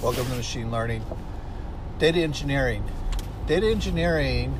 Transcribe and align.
Welcome 0.00 0.26
to 0.26 0.36
Machine 0.36 0.70
Learning. 0.70 1.04
Data 1.98 2.20
engineering. 2.20 2.84
Data 3.48 3.66
engineering 3.66 4.56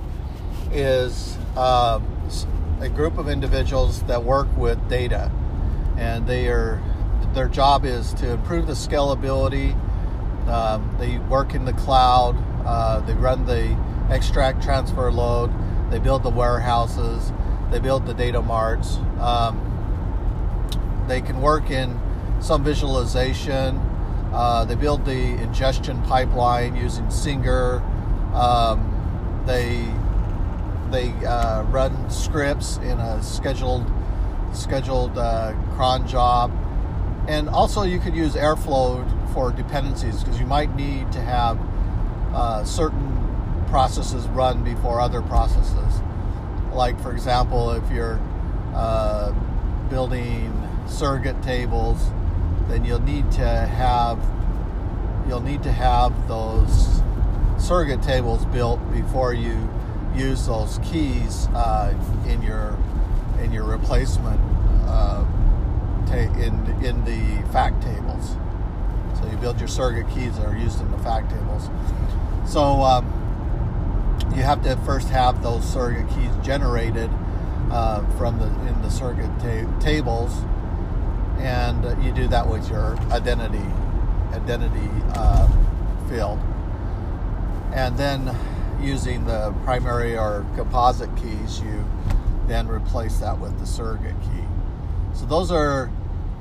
is 0.72 1.38
um, 1.56 2.04
a 2.80 2.88
group 2.88 3.18
of 3.18 3.28
individuals 3.28 4.02
that 4.02 4.24
work 4.24 4.48
with 4.56 4.88
data, 4.88 5.30
and 5.96 6.26
they 6.26 6.48
are 6.48 6.82
their 7.34 7.46
job 7.46 7.84
is 7.84 8.12
to 8.14 8.32
improve 8.32 8.66
the 8.66 8.72
scalability. 8.72 9.76
Um, 10.48 10.96
they 10.98 11.18
work 11.18 11.54
in 11.54 11.64
the 11.64 11.72
cloud. 11.74 12.34
Uh, 12.66 12.98
they 13.02 13.14
run 13.14 13.46
the 13.46 13.78
extract 14.10 14.60
transfer 14.60 15.12
load. 15.12 15.52
They 15.92 16.00
build 16.00 16.24
the 16.24 16.30
warehouses. 16.30 17.32
They 17.70 17.78
build 17.78 18.06
the 18.06 18.14
data 18.14 18.42
marts. 18.42 18.96
Um, 19.20 21.04
they 21.06 21.20
can 21.20 21.40
work 21.40 21.70
in 21.70 21.96
some 22.40 22.64
visualization. 22.64 23.80
Uh, 24.32 24.64
they 24.64 24.74
build 24.74 25.04
the 25.04 25.34
ingestion 25.42 26.00
pipeline 26.02 26.76
using 26.76 27.10
Singer. 27.10 27.82
Um, 28.34 28.94
they 29.46 29.90
they 30.90 31.10
uh, 31.26 31.62
run 31.64 32.10
scripts 32.10 32.78
in 32.78 32.98
a 32.98 33.22
scheduled 33.22 33.90
scheduled 34.52 35.16
uh, 35.18 35.54
cron 35.74 36.06
job, 36.06 36.52
and 37.28 37.48
also 37.48 37.82
you 37.82 37.98
could 37.98 38.14
use 38.14 38.34
Airflow 38.34 39.04
for 39.32 39.52
dependencies 39.52 40.22
because 40.22 40.38
you 40.38 40.46
might 40.46 40.74
need 40.74 41.10
to 41.12 41.20
have 41.20 41.58
uh, 42.34 42.64
certain 42.64 43.14
processes 43.68 44.26
run 44.28 44.64
before 44.64 45.00
other 45.00 45.22
processes. 45.22 46.00
Like 46.72 47.00
for 47.00 47.12
example, 47.12 47.72
if 47.72 47.90
you're 47.90 48.20
uh, 48.74 49.32
building 49.88 50.52
surrogate 50.86 51.42
tables, 51.42 51.98
then 52.68 52.84
you'll 52.84 53.00
need 53.00 53.30
to 53.32 53.46
have 53.46 54.18
you'll 55.28 55.40
need 55.40 55.62
to 55.62 55.72
have 55.72 56.12
those 56.28 57.02
surrogate 57.58 58.02
tables 58.02 58.44
built 58.46 58.80
before 58.92 59.34
you 59.34 59.68
use 60.14 60.46
those 60.46 60.78
keys 60.82 61.48
uh, 61.54 61.94
in 62.26 62.42
your 62.42 62.76
in 63.42 63.52
your 63.52 63.64
replacement 63.64 64.40
uh, 64.86 65.24
ta- 66.06 66.32
in 66.40 66.54
in 66.84 67.04
the 67.04 67.42
fact 67.52 67.82
tables. 67.82 68.36
So 69.20 69.28
you 69.30 69.36
build 69.38 69.58
your 69.58 69.68
surrogate 69.68 70.08
keys 70.14 70.36
that 70.36 70.46
are 70.46 70.56
used 70.56 70.80
in 70.80 70.90
the 70.90 70.98
fact 70.98 71.30
tables. 71.30 71.68
So 72.46 72.82
um, 72.82 73.04
you 74.34 74.42
have 74.42 74.62
to 74.62 74.76
first 74.78 75.08
have 75.08 75.42
those 75.42 75.64
surrogate 75.64 76.08
keys 76.10 76.30
generated 76.42 77.10
uh, 77.70 78.06
from 78.16 78.38
the 78.38 78.46
in 78.68 78.80
the 78.82 78.90
surrogate 78.90 79.30
ta- 79.40 79.80
tables 79.80 80.32
and 81.40 82.04
you 82.04 82.12
do 82.12 82.28
that 82.28 82.46
with 82.46 82.68
your 82.70 82.96
identity 83.10 83.64
identity 84.32 84.90
uh, 85.14 85.48
field. 86.08 86.38
And 87.72 87.96
then 87.96 88.34
using 88.80 89.24
the 89.24 89.54
primary 89.64 90.16
or 90.16 90.46
composite 90.54 91.14
keys 91.16 91.60
you 91.60 91.84
then 92.46 92.66
replace 92.68 93.18
that 93.18 93.38
with 93.38 93.58
the 93.58 93.66
surrogate 93.66 94.20
key. 94.22 94.44
So 95.12 95.26
those 95.26 95.50
are 95.50 95.90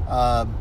um, 0.08 0.56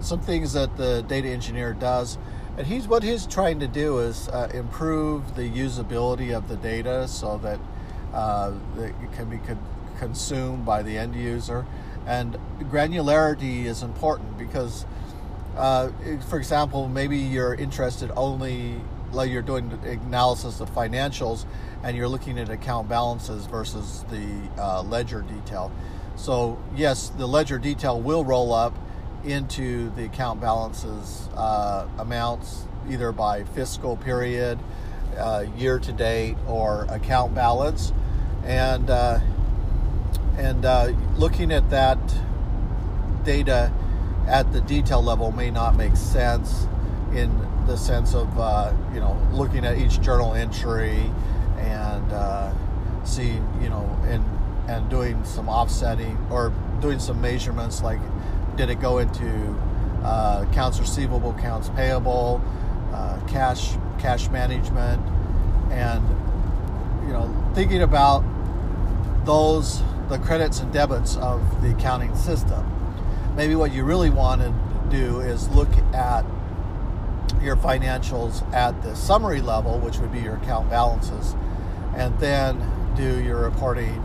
some 0.00 0.20
things 0.20 0.52
that 0.54 0.76
the 0.76 1.02
data 1.02 1.28
engineer 1.28 1.72
does. 1.72 2.18
And 2.56 2.66
he's 2.66 2.88
what 2.88 3.04
he's 3.04 3.26
trying 3.26 3.60
to 3.60 3.68
do 3.68 3.98
is 3.98 4.28
uh, 4.28 4.50
improve 4.52 5.36
the 5.36 5.48
usability 5.48 6.36
of 6.36 6.48
the 6.48 6.56
data 6.56 7.06
so 7.06 7.38
that, 7.38 7.60
uh, 8.12 8.52
that 8.74 8.88
it 8.88 9.12
can 9.12 9.30
be 9.30 9.38
con- 9.38 9.64
consumed 9.98 10.64
by 10.64 10.82
the 10.82 10.98
end 10.98 11.14
user 11.14 11.64
and 12.08 12.38
granularity 12.60 13.66
is 13.66 13.82
important 13.82 14.38
because, 14.38 14.86
uh, 15.58 15.90
for 16.30 16.38
example, 16.38 16.88
maybe 16.88 17.18
you're 17.18 17.54
interested 17.54 18.10
only, 18.16 18.80
like 19.12 19.30
you're 19.30 19.42
doing 19.42 19.70
analysis 19.84 20.60
of 20.60 20.74
financials 20.74 21.44
and 21.82 21.94
you're 21.94 22.08
looking 22.08 22.38
at 22.38 22.48
account 22.48 22.88
balances 22.88 23.44
versus 23.44 24.06
the 24.10 24.26
uh, 24.58 24.82
ledger 24.82 25.20
detail. 25.20 25.70
So, 26.16 26.58
yes, 26.74 27.10
the 27.10 27.28
ledger 27.28 27.58
detail 27.58 28.00
will 28.00 28.24
roll 28.24 28.54
up 28.54 28.74
into 29.22 29.90
the 29.90 30.06
account 30.06 30.40
balances 30.40 31.28
uh, 31.36 31.86
amounts 31.98 32.66
either 32.88 33.12
by 33.12 33.44
fiscal 33.44 33.98
period, 33.98 34.58
uh, 35.18 35.44
year 35.58 35.78
to 35.78 35.92
date, 35.92 36.36
or 36.46 36.86
account 36.88 37.34
balance. 37.34 37.92
And 38.44 38.88
uh, 38.88 39.20
and 40.38 40.64
uh, 40.64 40.92
looking 41.16 41.52
at 41.52 41.68
that 41.70 41.98
data 43.24 43.72
at 44.26 44.50
the 44.52 44.60
detail 44.62 45.02
level 45.02 45.32
may 45.32 45.50
not 45.50 45.76
make 45.76 45.96
sense 45.96 46.66
in 47.12 47.30
the 47.66 47.76
sense 47.76 48.14
of 48.14 48.38
uh, 48.38 48.72
you 48.94 49.00
know 49.00 49.20
looking 49.32 49.64
at 49.64 49.76
each 49.76 50.00
journal 50.00 50.34
entry 50.34 51.10
and 51.58 52.12
uh, 52.12 52.52
seeing 53.04 53.46
you 53.60 53.68
know 53.68 53.84
and 54.04 54.24
and 54.70 54.88
doing 54.88 55.22
some 55.24 55.48
offsetting 55.48 56.16
or 56.30 56.52
doing 56.80 56.98
some 56.98 57.20
measurements 57.20 57.82
like 57.82 58.00
did 58.56 58.70
it 58.70 58.80
go 58.80 58.98
into 58.98 59.28
uh, 60.04 60.44
accounts 60.48 60.78
receivable 60.78 61.30
accounts 61.30 61.68
payable 61.70 62.40
uh, 62.92 63.18
cash 63.26 63.76
cash 63.98 64.28
management? 64.28 65.02
And 65.70 66.02
you 67.06 67.12
know 67.12 67.52
thinking 67.54 67.82
about 67.82 68.24
those 69.24 69.82
the 70.08 70.18
credits 70.18 70.60
and 70.60 70.72
debits 70.72 71.16
of 71.16 71.62
the 71.62 71.70
accounting 71.70 72.14
system. 72.16 72.64
Maybe 73.36 73.54
what 73.54 73.72
you 73.72 73.84
really 73.84 74.10
want 74.10 74.40
to 74.40 74.54
do 74.90 75.20
is 75.20 75.48
look 75.50 75.70
at 75.94 76.24
your 77.42 77.56
financials 77.56 78.42
at 78.52 78.82
the 78.82 78.94
summary 78.96 79.40
level, 79.40 79.78
which 79.78 79.98
would 79.98 80.12
be 80.12 80.20
your 80.20 80.36
account 80.36 80.70
balances, 80.70 81.36
and 81.94 82.18
then 82.18 82.58
do 82.96 83.22
your 83.22 83.42
reporting 83.42 84.02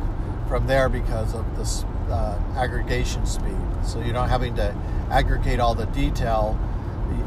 from 0.47 0.67
there 0.67 0.89
because 0.89 1.33
of 1.33 1.57
this 1.57 1.83
uh, 2.09 2.39
aggregation 2.55 3.25
speed. 3.25 3.57
So 3.85 4.01
you're 4.01 4.13
not 4.13 4.29
having 4.29 4.55
to 4.55 4.75
aggregate 5.09 5.59
all 5.59 5.73
the 5.73 5.85
detail, 5.87 6.59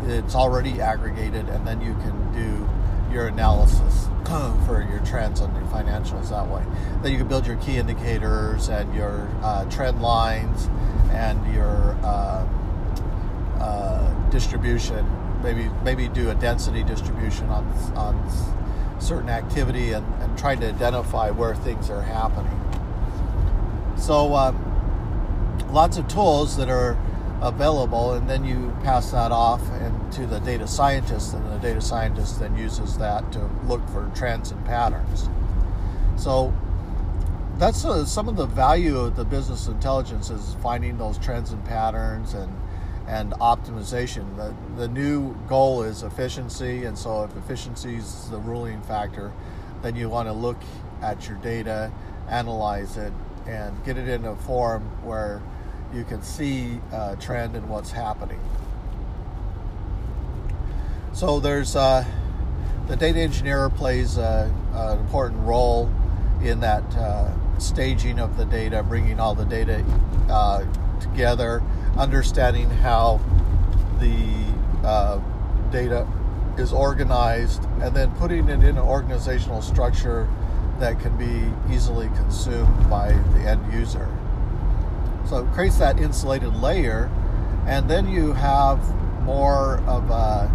it's 0.04 0.34
already 0.34 0.80
aggregated, 0.80 1.48
and 1.48 1.66
then 1.66 1.80
you 1.80 1.94
can 1.94 2.32
do 2.32 2.68
your 3.12 3.28
analysis 3.28 4.06
for 4.66 4.86
your 4.90 5.00
trends 5.04 5.40
on 5.40 5.54
your 5.54 5.64
financials 5.64 6.30
that 6.30 6.46
way. 6.48 6.64
Then 7.02 7.12
you 7.12 7.18
can 7.18 7.28
build 7.28 7.46
your 7.46 7.56
key 7.56 7.76
indicators 7.76 8.68
and 8.68 8.94
your 8.94 9.28
uh, 9.42 9.64
trend 9.70 10.02
lines 10.02 10.68
and 11.10 11.54
your 11.54 11.96
uh, 12.02 12.46
uh, 13.60 14.30
distribution. 14.30 15.06
Maybe 15.42 15.70
maybe 15.84 16.08
do 16.08 16.30
a 16.30 16.34
density 16.34 16.82
distribution 16.82 17.48
on 17.48 17.66
on 17.94 18.16
certain 18.98 19.28
activity 19.28 19.92
and, 19.92 20.06
and 20.22 20.38
try 20.38 20.56
to 20.56 20.68
identify 20.68 21.30
where 21.30 21.54
things 21.54 21.90
are 21.90 22.02
happening. 22.02 22.52
So 23.96 24.34
um, 24.34 24.56
lots 25.70 25.96
of 25.96 26.08
tools 26.08 26.56
that 26.56 26.68
are 26.68 26.96
available, 27.42 28.12
and 28.12 28.28
then 28.28 28.44
you 28.44 28.74
pass 28.82 29.10
that 29.10 29.32
off 29.32 29.60
and 29.72 30.12
to 30.12 30.26
the 30.26 30.40
data 30.40 30.66
scientist, 30.66 31.34
and 31.34 31.50
the 31.52 31.58
data 31.58 31.80
scientist 31.80 32.40
then 32.40 32.56
uses 32.56 32.96
that 32.98 33.30
to 33.32 33.50
look 33.66 33.86
for 33.88 34.10
trends 34.14 34.50
and 34.50 34.64
patterns. 34.64 35.28
So 36.16 36.54
that's 37.58 37.84
uh, 37.84 38.04
some 38.04 38.28
of 38.28 38.36
the 38.36 38.46
value 38.46 38.98
of 38.98 39.16
the 39.16 39.24
business 39.24 39.66
intelligence 39.66 40.30
is 40.30 40.56
finding 40.62 40.98
those 40.98 41.18
trends 41.18 41.52
and 41.52 41.64
patterns 41.64 42.34
and 42.34 42.54
and 43.08 43.32
optimization. 43.34 44.36
The, 44.36 44.52
the 44.76 44.88
new 44.88 45.36
goal 45.46 45.82
is 45.84 46.02
efficiency, 46.02 46.84
and 46.84 46.98
so 46.98 47.22
if 47.22 47.36
efficiency 47.36 47.96
is 47.96 48.28
the 48.30 48.38
ruling 48.38 48.82
factor, 48.82 49.32
then 49.82 49.94
you 49.94 50.08
want 50.08 50.28
to 50.28 50.32
look 50.32 50.58
at 51.02 51.28
your 51.28 51.36
data, 51.38 51.92
analyze 52.28 52.96
it, 52.96 53.12
and 53.46 53.84
get 53.84 53.96
it 53.96 54.08
in 54.08 54.24
a 54.24 54.34
form 54.34 54.82
where 55.04 55.40
you 55.94 56.04
can 56.04 56.22
see 56.22 56.80
uh, 56.92 57.16
trend 57.16 57.56
in 57.56 57.68
what's 57.68 57.90
happening. 57.90 58.40
So 61.12 61.40
there's 61.40 61.76
uh, 61.76 62.04
the 62.88 62.96
data 62.96 63.20
engineer 63.20 63.70
plays 63.70 64.18
a, 64.18 64.52
an 64.74 64.98
important 64.98 65.42
role 65.42 65.90
in 66.42 66.60
that 66.60 66.84
uh, 66.94 67.32
staging 67.58 68.18
of 68.18 68.36
the 68.36 68.44
data, 68.44 68.82
bringing 68.82 69.18
all 69.18 69.34
the 69.34 69.44
data 69.44 69.84
uh, 70.28 70.64
together, 71.00 71.62
understanding 71.96 72.68
how 72.68 73.20
the 73.98 74.44
uh, 74.86 75.18
data 75.70 76.06
is 76.58 76.72
organized, 76.72 77.64
and 77.80 77.94
then 77.94 78.10
putting 78.16 78.48
it 78.48 78.62
in 78.62 78.62
an 78.62 78.78
organizational 78.78 79.62
structure 79.62 80.28
that 80.78 81.00
can 81.00 81.16
be 81.16 81.74
easily 81.74 82.08
consumed 82.08 82.90
by 82.90 83.12
the 83.34 83.40
end 83.40 83.72
user. 83.72 84.08
So 85.28 85.44
it 85.44 85.52
creates 85.52 85.78
that 85.78 85.98
insulated 85.98 86.54
layer, 86.56 87.10
and 87.66 87.88
then 87.90 88.08
you 88.08 88.32
have 88.32 88.78
more 89.22 89.78
of 89.86 90.10
a 90.10 90.50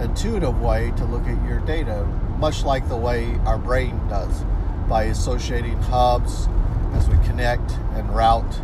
intuitive 0.00 0.60
way 0.60 0.92
to 0.96 1.04
look 1.04 1.26
at 1.26 1.48
your 1.48 1.60
data, 1.60 2.04
much 2.38 2.64
like 2.64 2.88
the 2.88 2.96
way 2.96 3.34
our 3.44 3.58
brain 3.58 4.00
does, 4.08 4.44
by 4.88 5.04
associating 5.04 5.76
hubs 5.82 6.48
as 6.94 7.08
we 7.08 7.16
connect 7.26 7.72
and 7.94 8.14
route 8.14 8.60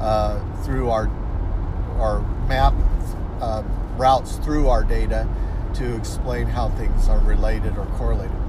uh, 0.00 0.40
through 0.62 0.90
our 0.90 1.08
our 1.98 2.20
map 2.46 2.74
uh, 3.40 3.62
routes 3.96 4.36
through 4.38 4.68
our 4.68 4.82
data 4.82 5.28
to 5.74 5.82
to 5.82 5.96
explain 5.96 6.46
how 6.46 6.68
things 6.70 7.08
are 7.08 7.18
related 7.20 7.76
or 7.76 7.86
correlated. 7.96 8.41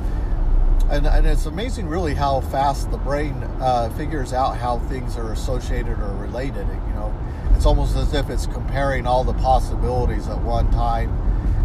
And, 0.94 1.08
and 1.08 1.26
it's 1.26 1.48
amazing, 1.48 1.88
really, 1.88 2.14
how 2.14 2.42
fast 2.42 2.92
the 2.92 3.00
brain 3.00 3.34
uh, 3.60 3.90
figures 3.98 4.32
out 4.32 4.58
how 4.58 4.78
things 4.78 5.18
are 5.18 5.32
associated 5.32 5.98
or 5.98 6.14
related. 6.18 6.68
You 6.68 6.94
know, 6.94 7.12
it's 7.56 7.66
almost 7.66 7.96
as 7.96 8.14
if 8.14 8.30
it's 8.30 8.46
comparing 8.46 9.08
all 9.08 9.24
the 9.24 9.34
possibilities 9.34 10.28
at 10.28 10.40
one 10.40 10.70
time, 10.70 11.10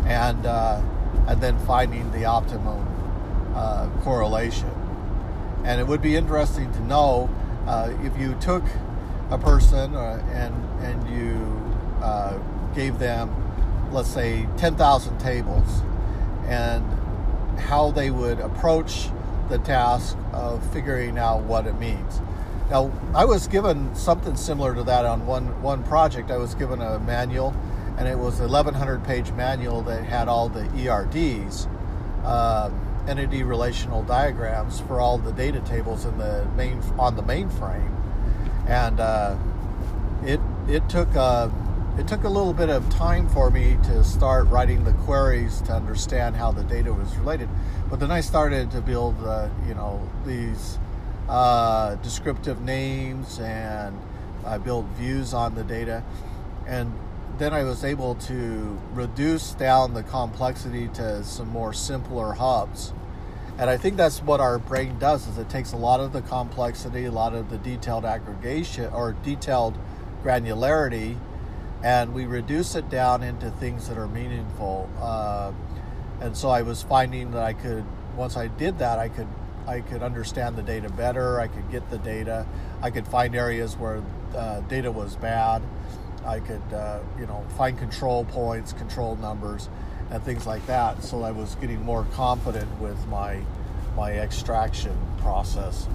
and 0.06 0.46
uh, 0.46 0.80
and 1.26 1.42
then 1.42 1.58
finding 1.66 2.10
the 2.10 2.24
optimum 2.24 2.88
uh, 3.54 3.90
correlation. 4.00 4.70
And 5.62 5.78
it 5.78 5.86
would 5.86 6.00
be 6.00 6.16
interesting 6.16 6.72
to 6.72 6.80
know 6.84 7.28
uh, 7.66 7.92
if 8.04 8.18
you 8.18 8.34
took 8.36 8.64
a 9.28 9.36
person 9.36 9.94
uh, 9.94 10.24
and 10.32 10.54
and 10.80 11.06
you 11.14 12.02
uh, 12.02 12.38
gave 12.74 12.98
them, 12.98 13.30
let's 13.92 14.08
say, 14.08 14.48
10,000 14.56 15.18
tables, 15.18 15.82
and 16.46 16.82
how 17.60 17.90
they 17.90 18.10
would 18.10 18.40
approach 18.40 19.10
the 19.48 19.58
task 19.58 20.16
of 20.32 20.64
figuring 20.72 21.18
out 21.18 21.42
what 21.42 21.66
it 21.66 21.78
means. 21.78 22.20
Now, 22.70 22.92
I 23.14 23.24
was 23.24 23.48
given 23.48 23.94
something 23.94 24.36
similar 24.36 24.74
to 24.74 24.82
that 24.84 25.06
on 25.06 25.26
one 25.26 25.62
one 25.62 25.82
project. 25.84 26.30
I 26.30 26.36
was 26.36 26.54
given 26.54 26.82
a 26.82 26.98
manual, 26.98 27.54
and 27.96 28.06
it 28.06 28.18
was 28.18 28.40
a 28.40 28.48
1,100 28.48 29.04
page 29.04 29.32
manual 29.32 29.80
that 29.82 30.04
had 30.04 30.28
all 30.28 30.48
the 30.50 30.68
ERDs, 30.76 31.66
uh, 32.24 32.70
entity 33.06 33.42
relational 33.42 34.02
diagrams 34.02 34.80
for 34.80 35.00
all 35.00 35.16
the 35.16 35.32
data 35.32 35.60
tables 35.60 36.04
in 36.04 36.18
the 36.18 36.46
main 36.56 36.82
on 36.98 37.16
the 37.16 37.22
mainframe, 37.22 37.90
and 38.66 39.00
uh, 39.00 39.34
it 40.22 40.40
it 40.68 40.86
took 40.90 41.14
a 41.14 41.20
uh, 41.20 41.50
it 41.98 42.06
took 42.06 42.22
a 42.22 42.28
little 42.28 42.52
bit 42.52 42.70
of 42.70 42.88
time 42.90 43.28
for 43.28 43.50
me 43.50 43.76
to 43.82 44.04
start 44.04 44.46
writing 44.46 44.84
the 44.84 44.92
queries 44.92 45.60
to 45.62 45.72
understand 45.72 46.36
how 46.36 46.52
the 46.52 46.62
data 46.62 46.94
was 46.94 47.14
related. 47.16 47.48
But 47.90 47.98
then 47.98 48.12
I 48.12 48.20
started 48.20 48.70
to 48.70 48.80
build, 48.80 49.20
uh, 49.24 49.48
you 49.66 49.74
know, 49.74 50.08
these 50.24 50.78
uh, 51.28 51.96
descriptive 51.96 52.62
names 52.62 53.40
and 53.40 54.00
I 54.46 54.58
built 54.58 54.86
views 54.96 55.34
on 55.34 55.56
the 55.56 55.64
data. 55.64 56.04
And 56.68 56.92
then 57.36 57.52
I 57.52 57.64
was 57.64 57.84
able 57.84 58.14
to 58.14 58.80
reduce 58.92 59.54
down 59.54 59.94
the 59.94 60.04
complexity 60.04 60.86
to 60.94 61.24
some 61.24 61.48
more 61.48 61.72
simpler 61.72 62.32
hubs. 62.34 62.92
And 63.58 63.68
I 63.68 63.76
think 63.76 63.96
that's 63.96 64.22
what 64.22 64.38
our 64.38 64.60
brain 64.60 65.00
does 65.00 65.26
is 65.26 65.36
it 65.36 65.50
takes 65.50 65.72
a 65.72 65.76
lot 65.76 65.98
of 65.98 66.12
the 66.12 66.22
complexity, 66.22 67.06
a 67.06 67.10
lot 67.10 67.34
of 67.34 67.50
the 67.50 67.58
detailed 67.58 68.04
aggregation 68.04 68.86
or 68.92 69.16
detailed 69.24 69.76
granularity 70.22 71.18
and 71.82 72.12
we 72.12 72.26
reduce 72.26 72.74
it 72.74 72.88
down 72.90 73.22
into 73.22 73.50
things 73.52 73.88
that 73.88 73.98
are 73.98 74.08
meaningful. 74.08 74.88
Uh, 75.00 75.52
and 76.20 76.36
so 76.36 76.48
I 76.48 76.62
was 76.62 76.82
finding 76.82 77.30
that 77.32 77.42
I 77.42 77.52
could, 77.52 77.84
once 78.16 78.36
I 78.36 78.48
did 78.48 78.78
that, 78.78 78.98
I 78.98 79.08
could, 79.08 79.28
I 79.66 79.80
could 79.80 80.02
understand 80.02 80.56
the 80.56 80.62
data 80.62 80.88
better. 80.88 81.40
I 81.40 81.46
could 81.46 81.70
get 81.70 81.88
the 81.90 81.98
data. 81.98 82.46
I 82.82 82.90
could 82.90 83.06
find 83.06 83.36
areas 83.36 83.76
where 83.76 84.02
uh, 84.34 84.60
data 84.62 84.90
was 84.90 85.14
bad. 85.16 85.62
I 86.24 86.40
could, 86.40 86.62
uh, 86.72 87.00
you 87.18 87.26
know, 87.26 87.44
find 87.56 87.78
control 87.78 88.24
points, 88.24 88.72
control 88.72 89.16
numbers, 89.16 89.68
and 90.10 90.22
things 90.22 90.46
like 90.46 90.66
that. 90.66 91.02
So 91.04 91.22
I 91.22 91.30
was 91.30 91.54
getting 91.56 91.82
more 91.84 92.06
confident 92.12 92.80
with 92.80 93.06
my 93.06 93.42
my 93.96 94.12
extraction 94.12 94.96
process. 95.18 95.88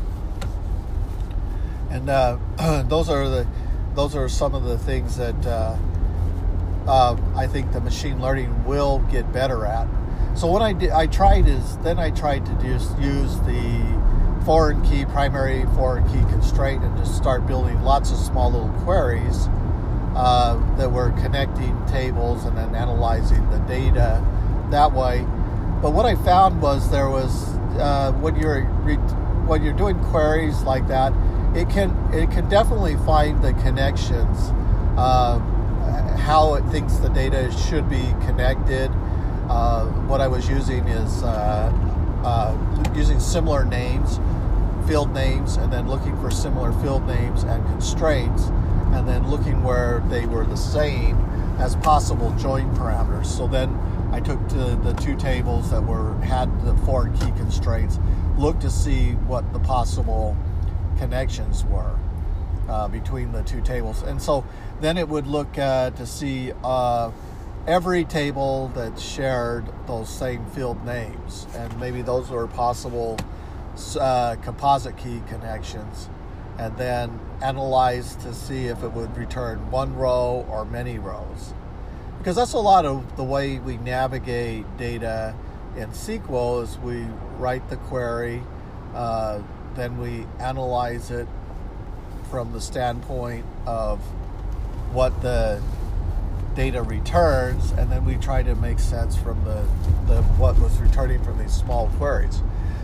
And 1.90 2.10
uh, 2.10 2.38
those 2.88 3.10
are 3.10 3.30
the 3.30 3.48
those 3.96 4.16
are 4.16 4.28
some 4.28 4.56
of 4.56 4.64
the 4.64 4.78
things 4.78 5.18
that 5.18 5.46
uh, 5.46 5.78
uh, 6.88 7.18
I 7.36 7.48
think 7.48 7.72
the 7.72 7.82
machine 7.82 8.22
learning 8.22 8.66
will 8.66 9.00
get 9.12 9.32
better 9.32 9.66
at. 9.66 9.88
So 10.36 10.48
what 10.48 10.62
I 10.62 10.74
did, 10.74 10.90
I 10.90 11.08
tried 11.08 11.48
is 11.48 11.78
then 11.80 12.00
I 12.00 12.10
tried 12.10 12.46
to 12.46 12.54
just 12.56 12.98
use 13.00 13.40
the 13.42 14.42
foreign 14.46 14.82
key 14.84 15.06
primary 15.06 15.64
foreign 15.76 16.06
key 16.08 16.20
constraint 16.32 16.84
and 16.84 16.98
just 16.98 17.16
start 17.16 17.46
building 17.48 17.82
lots 17.84 18.12
of 18.12 18.18
small 18.18 18.52
little 18.52 18.74
queries 18.84 19.48
uh, 20.16 20.56
that 20.78 20.92
were 20.92 21.12
connecting 21.22 21.80
tables 21.86 22.44
and 22.46 22.58
then 22.58 22.76
analyzing 22.76 23.48
the 23.52 23.60
data 23.60 24.26
that 24.72 24.92
way. 24.92 25.26
But 25.82 25.94
what 25.94 26.06
I 26.06 26.16
found 26.16 26.62
was 26.62 26.90
there 26.90 27.10
was 27.10 27.48
uh, 27.78 28.12
when 28.20 28.36
you're 28.36 28.64
re- 28.84 28.96
when 29.46 29.64
you're 29.64 29.74
doing 29.74 30.00
queries 30.06 30.62
like 30.64 30.88
that 30.88 31.14
it 31.56 31.70
can 31.70 31.92
it 32.14 32.32
can 32.32 32.50
definitely 32.50 32.96
find 33.06 33.44
the 33.44 33.54
connections, 33.54 34.52
uh, 34.98 35.40
how 36.18 36.56
it 36.56 36.64
thinks 36.72 36.98
the 36.98 37.10
data 37.10 37.52
should 37.52 37.90
be 37.90 38.04
connected. 38.26 38.90
Uh, 39.50 39.86
what 40.08 40.22
I 40.22 40.28
was 40.28 40.50
using 40.50 40.88
is 40.88 41.24
uh, 41.24 41.72
uh, 42.24 42.94
using 42.96 43.20
similar 43.20 43.66
names, 43.66 44.20
field 44.88 45.14
names, 45.14 45.58
and 45.58 45.72
then 45.72 45.88
looking 45.88 46.20
for 46.22 46.32
similar 46.32 46.72
field 46.82 47.06
names 47.06 47.44
and 47.44 47.64
constraints, 47.66 48.46
and 48.94 49.08
then 49.08 49.30
looking 49.30 49.62
where 49.64 50.04
they 50.10 50.26
were 50.26 50.46
the 50.46 50.58
same 50.58 51.18
as 51.60 51.76
possible 51.78 52.32
join 52.38 52.74
parameters. 52.76 53.28
So 53.28 53.48
then 53.48 53.70
I 54.12 54.20
took 54.20 54.48
to 54.50 54.76
the 54.84 54.94
two 54.94 55.16
tables 55.16 55.70
that 55.70 55.84
were 55.84 56.16
had 56.22 56.50
the 56.66 56.76
foreign 56.78 57.14
key 57.18 57.32
constraints, 57.38 58.00
looked 58.38 58.62
to 58.62 58.72
see 58.72 59.12
what 59.28 59.52
the 59.54 59.60
possible 59.60 60.36
connections 60.98 61.64
were 61.66 61.98
uh, 62.68 62.88
between 62.88 63.32
the 63.32 63.44
two 63.44 63.62
tables. 63.62 64.02
And 64.04 64.22
so 64.22 64.46
then 64.82 64.98
it 64.98 65.08
would 65.08 65.28
look 65.28 65.58
uh, 65.58 65.92
to 65.92 66.06
see 66.06 66.52
uh, 66.64 67.12
every 67.68 68.04
table 68.04 68.72
that 68.76 69.00
shared 69.00 69.66
those 69.88 70.10
same 70.10 70.46
field 70.48 70.84
names, 70.86 71.48
and 71.56 71.80
maybe 71.80 72.02
those 72.02 72.30
were 72.30 72.48
possible 72.48 73.18
uh, 74.00 74.36
composite 74.42 74.98
key 74.98 75.22
connections, 75.28 76.10
and 76.58 76.76
then 76.78 77.20
analyze 77.42 78.16
to 78.18 78.34
see 78.34 78.68
if 78.68 78.84
it 78.84 78.92
would 78.92 79.16
return 79.18 79.72
one 79.72 79.96
row 79.96 80.46
or 80.50 80.66
many 80.66 81.00
rows. 81.00 81.54
Because 82.18 82.36
that's 82.36 82.54
a 82.54 82.60
lot 82.60 82.86
of 82.86 83.18
the 83.18 83.24
way 83.24 83.60
we 83.60 83.78
navigate 83.78 84.66
data 84.78 85.36
in 85.76 85.90
SQL 85.90 86.64
is 86.64 86.78
we 86.80 87.06
write 87.38 87.68
the 87.70 87.78
query, 87.78 88.42
uh, 88.94 89.40
then 89.76 89.98
we 89.98 90.26
analyze 90.40 91.12
it 91.12 91.28
from 92.30 92.52
the 92.52 92.62
standpoint 92.62 93.46
of 93.66 94.00
what 94.92 95.22
the 95.22 95.62
data 96.56 96.82
returns, 96.82 97.72
and 97.72 97.92
then 97.92 98.06
we 98.06 98.16
try 98.16 98.44
to 98.44 98.56
make 98.56 98.80
sense 98.80 99.16
from 99.16 99.44
the, 99.44 99.66
the 100.08 100.22
what 100.38 100.60
was 100.60 100.80
returning 100.80 101.24
from 101.24 101.38
these 101.38 101.54
small 101.54 101.90
queries. 101.98 102.42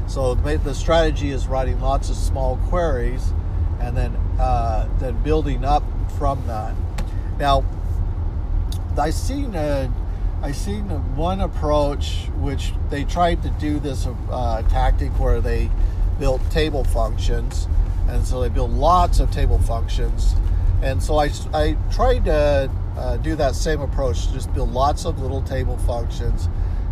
So 0.07 0.33
the 0.33 0.73
strategy 0.73 1.29
is 1.29 1.47
writing 1.47 1.79
lots 1.81 2.09
of 2.09 2.15
small 2.15 2.57
queries, 2.67 3.31
and 3.79 3.95
then 3.95 4.15
uh, 4.39 4.89
then 4.99 5.21
building 5.21 5.63
up 5.63 5.83
from 6.17 6.45
that. 6.47 6.75
Now, 7.37 7.63
I 8.97 9.11
seen 9.11 9.53
a 9.55 9.91
I 10.41 10.51
seen 10.51 10.85
one 11.15 11.41
approach 11.41 12.27
which 12.37 12.73
they 12.89 13.03
tried 13.03 13.43
to 13.43 13.49
do 13.49 13.79
this 13.79 14.07
uh, 14.31 14.61
tactic 14.63 15.11
where 15.19 15.41
they 15.41 15.69
built 16.19 16.41
table 16.51 16.83
functions, 16.83 17.67
and 18.07 18.25
so 18.25 18.41
they 18.41 18.49
built 18.49 18.71
lots 18.71 19.19
of 19.19 19.31
table 19.31 19.59
functions. 19.59 20.35
And 20.81 21.01
so 21.01 21.17
I, 21.17 21.31
I 21.53 21.77
tried 21.91 22.25
to 22.25 22.71
uh, 22.97 23.17
do 23.17 23.35
that 23.35 23.55
same 23.55 23.81
approach, 23.81 24.31
just 24.31 24.53
build 24.53 24.71
lots 24.71 25.05
of 25.05 25.19
little 25.19 25.41
table 25.41 25.77
functions, 25.79 26.47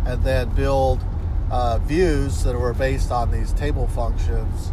and 0.06 0.22
then 0.22 0.48
build 0.54 1.04
uh, 1.50 1.78
views 1.78 2.44
that 2.44 2.58
were 2.58 2.74
based 2.74 3.10
on 3.10 3.30
these 3.30 3.52
table 3.52 3.86
functions, 3.88 4.72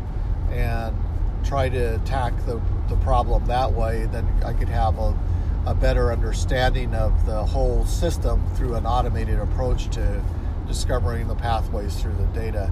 and 0.51 0.95
try 1.43 1.69
to 1.69 1.95
attack 1.95 2.33
the, 2.45 2.59
the 2.89 2.95
problem 2.97 3.45
that 3.45 3.71
way. 3.71 4.05
Then 4.07 4.27
I 4.43 4.53
could 4.53 4.69
have 4.69 4.97
a, 4.97 5.17
a 5.65 5.75
better 5.75 6.12
understanding 6.12 6.93
of 6.93 7.25
the 7.25 7.43
whole 7.43 7.85
system 7.85 8.43
through 8.55 8.75
an 8.75 8.85
automated 8.85 9.39
approach 9.39 9.89
to 9.91 10.24
discovering 10.67 11.27
the 11.27 11.35
pathways 11.35 11.95
through 11.95 12.15
the 12.15 12.25
data 12.39 12.71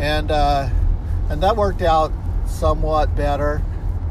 and 0.00 0.30
uh, 0.30 0.68
and 1.28 1.42
that 1.42 1.56
worked 1.56 1.82
out 1.82 2.10
somewhat 2.46 3.14
better. 3.14 3.62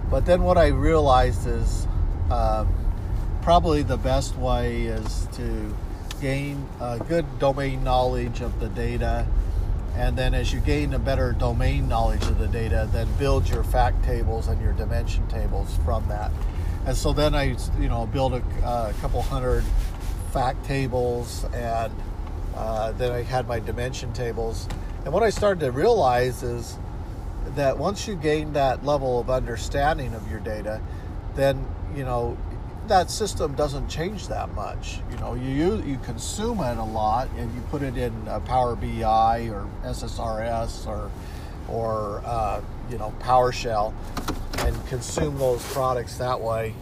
But 0.09 0.25
then 0.25 0.43
what 0.43 0.57
I 0.57 0.67
realized 0.67 1.47
is 1.47 1.87
uh, 2.31 2.65
probably 3.41 3.81
the 3.81 3.97
best 3.97 4.35
way 4.35 4.83
is 4.83 5.27
to 5.33 5.75
gain 6.21 6.67
a 6.79 6.99
good 6.99 7.25
domain 7.39 7.83
knowledge 7.83 8.41
of 8.41 8.59
the 8.59 8.69
data, 8.69 9.25
and 9.95 10.15
then 10.15 10.33
as 10.33 10.53
you 10.53 10.59
gain 10.59 10.93
a 10.93 10.99
better 10.99 11.33
domain 11.33 11.87
knowledge 11.87 12.23
of 12.23 12.37
the 12.37 12.47
data, 12.47 12.87
then 12.91 13.07
build 13.17 13.49
your 13.49 13.63
fact 13.63 14.03
tables 14.03 14.47
and 14.47 14.61
your 14.61 14.73
dimension 14.73 15.27
tables 15.27 15.77
from 15.83 16.07
that. 16.07 16.31
And 16.85 16.95
so 16.95 17.13
then 17.13 17.35
I, 17.35 17.55
you 17.79 17.89
know, 17.89 18.05
build 18.05 18.33
a, 18.33 18.43
a 18.63 18.93
couple 19.01 19.21
hundred 19.21 19.63
fact 20.31 20.63
tables, 20.65 21.45
and 21.53 21.93
uh, 22.55 22.91
then 22.93 23.11
I 23.11 23.23
had 23.23 23.47
my 23.47 23.59
dimension 23.59 24.13
tables 24.13 24.67
and 25.05 25.13
what 25.13 25.23
I 25.23 25.29
started 25.29 25.61
to 25.61 25.71
realize 25.71 26.43
is 26.43 26.77
that 27.55 27.77
once 27.77 28.07
you 28.07 28.15
gain 28.15 28.53
that 28.53 28.85
level 28.85 29.19
of 29.19 29.29
understanding 29.29 30.13
of 30.13 30.29
your 30.29 30.39
data, 30.39 30.81
then 31.35 31.65
you 31.95 32.03
know 32.03 32.37
that 32.87 33.09
system 33.09 33.53
doesn't 33.55 33.87
change 33.87 34.27
that 34.27 34.53
much. 34.53 34.99
You 35.11 35.17
know, 35.17 35.35
you 35.35 35.49
use, 35.49 35.85
you 35.85 35.97
consume 35.99 36.59
it 36.59 36.77
a 36.77 36.83
lot, 36.83 37.29
and 37.37 37.53
you 37.53 37.61
put 37.69 37.81
it 37.81 37.97
in 37.97 38.11
Power 38.45 38.75
BI 38.75 39.49
or 39.49 39.67
SSRS 39.83 40.85
or 40.87 41.11
or 41.67 42.21
uh, 42.25 42.61
you 42.89 42.97
know 42.97 43.13
PowerShell, 43.21 43.93
and 44.59 44.87
consume 44.87 45.37
those 45.37 45.63
products 45.71 46.17
that 46.17 46.41
way, 46.41 46.73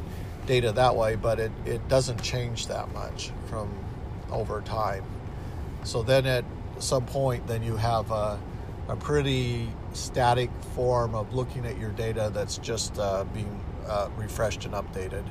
data 0.45 0.71
that 0.71 0.95
way. 0.95 1.15
But 1.15 1.39
it 1.39 1.51
it 1.65 1.87
doesn't 1.87 2.21
change 2.21 2.67
that 2.67 2.91
much 2.93 3.31
from 3.47 3.69
over 4.31 4.61
time. 4.61 5.03
So 5.83 6.03
then 6.03 6.25
at 6.25 6.43
some 6.83 7.05
point, 7.05 7.47
then 7.47 7.63
you 7.63 7.75
have 7.75 8.11
a 8.11 8.39
a 8.89 8.95
pretty 8.95 9.69
static 9.93 10.49
form 10.73 11.13
of 11.13 11.33
looking 11.33 11.65
at 11.65 11.77
your 11.77 11.91
data 11.91 12.31
that's 12.33 12.57
just 12.57 12.97
uh, 12.99 13.25
being 13.33 13.61
uh, 13.87 14.09
refreshed 14.15 14.65
and 14.65 14.73
updated. 14.73 15.23